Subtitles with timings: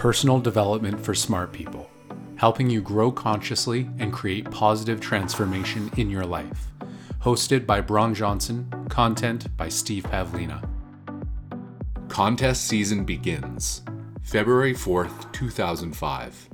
[0.00, 1.90] personal development for smart people,
[2.36, 6.68] helping you grow consciously and create positive transformation in your life.
[7.20, 10.66] Hosted by Bron Johnson, content by Steve Pavlina.
[12.08, 13.82] Contest season begins
[14.22, 16.48] February 4th, 2005.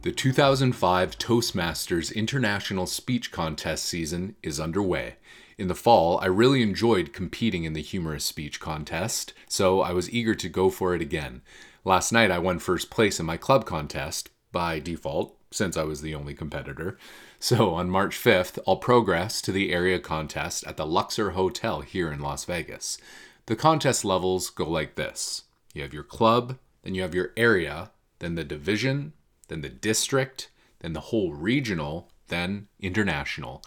[0.00, 5.16] The 2005 Toastmasters International Speech Contest season is underway.
[5.58, 10.10] In the fall, I really enjoyed competing in the humorous speech contest, so I was
[10.10, 11.40] eager to go for it again.
[11.82, 16.02] Last night, I won first place in my club contest, by default, since I was
[16.02, 16.98] the only competitor.
[17.38, 22.12] So on March 5th, I'll progress to the area contest at the Luxor Hotel here
[22.12, 22.98] in Las Vegas.
[23.46, 27.90] The contest levels go like this you have your club, then you have your area,
[28.18, 29.12] then the division,
[29.48, 30.50] then the district,
[30.80, 33.62] then the whole regional, then international.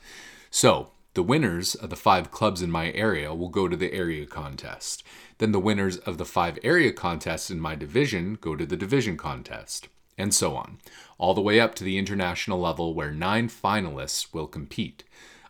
[0.51, 4.25] So, the winners of the five clubs in my area will go to the area
[4.25, 5.03] contest.
[5.39, 9.17] Then the winners of the five area contests in my division go to the division
[9.17, 10.77] contest, and so on,
[11.17, 15.03] all the way up to the international level where nine finalists will compete.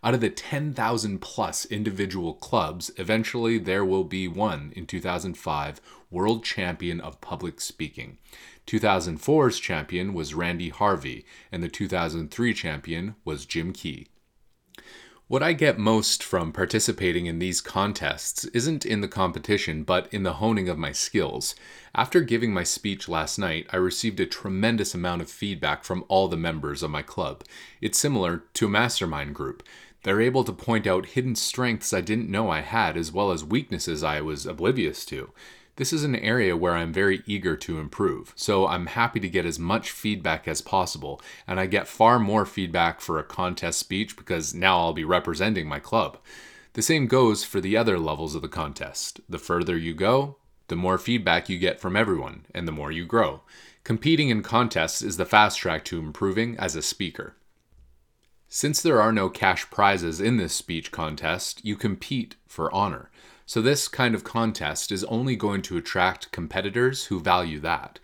[0.03, 6.44] Out of the 10,000 plus individual clubs, eventually there will be one in 2005 world
[6.44, 8.17] champion of public speaking.
[8.66, 14.08] 2004's champion was Randy Harvey, and the 2003 champion was Jim Key.
[15.30, 20.23] What I get most from participating in these contests isn't in the competition, but in
[20.23, 21.53] the honing of my skills.
[21.94, 26.30] After giving my speech last night, I received a tremendous amount of feedback from all
[26.30, 27.44] the members of my club.
[27.80, 29.61] It's similar to a mastermind group.
[30.02, 33.43] They're able to point out hidden strengths I didn't know I had, as well as
[33.43, 35.30] weaknesses I was oblivious to.
[35.80, 39.45] This is an area where I'm very eager to improve, so I'm happy to get
[39.45, 44.17] as much feedback as possible, and I get far more feedback for a contest speech
[44.17, 46.17] because now I'll be representing my club.
[46.73, 49.21] The same goes for the other levels of the contest.
[49.30, 50.36] The further you go,
[50.67, 53.43] the more feedback you get from everyone, and the more you grow.
[53.86, 57.38] Competing in contests is the fast track to improving as a speaker.
[58.49, 63.09] Since there are no cash prizes in this speech contest, you compete for honor.
[63.49, 67.98] So, this kind of contest is only going to attract competitors who value that.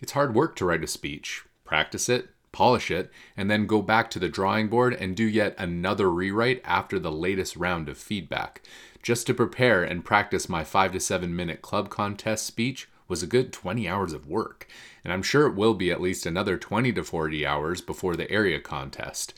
[0.00, 4.10] It's hard work to write a speech, practice it, polish it, and then go back
[4.10, 8.60] to the drawing board and do yet another rewrite after the latest round of feedback.
[9.00, 13.28] Just to prepare and practice my 5 to 7 minute club contest speech was a
[13.28, 14.66] good 20 hours of work,
[15.04, 18.28] and I'm sure it will be at least another 20 to 40 hours before the
[18.32, 19.32] area contest.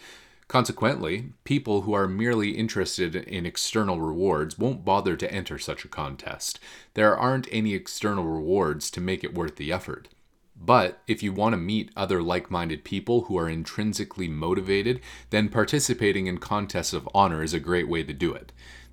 [0.51, 5.89] Consequently, people who are merely interested in external rewards won't bother to enter such a
[5.89, 6.59] contest.
[6.95, 10.09] There aren't any external rewards to make it worth the effort.
[10.57, 15.01] But if you want to meet other like minded people who are intrinsically motivated,
[15.31, 18.51] then participating in contests of honor is a great way to do it.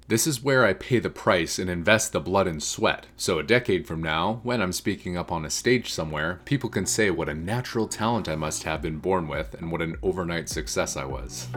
[0.10, 3.08] This is where I pay the price and invest the blood and sweat.
[3.18, 6.86] So, a decade from now, when I'm speaking up on a stage somewhere, people can
[6.86, 10.48] say what a natural talent I must have been born with and what an overnight
[10.48, 11.50] success I was.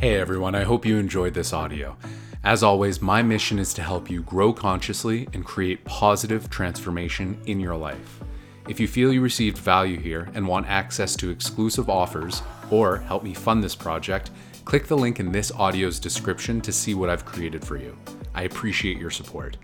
[0.00, 1.96] Hey everyone, I hope you enjoyed this audio.
[2.44, 7.58] As always, my mission is to help you grow consciously and create positive transformation in
[7.58, 8.20] your life.
[8.68, 13.24] If you feel you received value here and want access to exclusive offers or help
[13.24, 14.30] me fund this project,
[14.64, 17.96] Click the link in this audio's description to see what I've created for you.
[18.34, 19.56] I appreciate your support.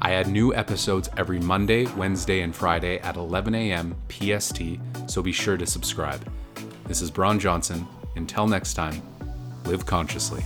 [0.00, 3.96] I add new episodes every Monday, Wednesday, and Friday at 11 a.m.
[4.10, 4.60] PST,
[5.06, 6.30] so be sure to subscribe.
[6.86, 7.86] This is Bron Johnson.
[8.16, 9.02] Until next time,
[9.64, 10.44] live consciously.